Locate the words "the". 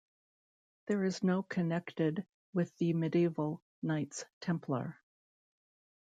2.77-2.93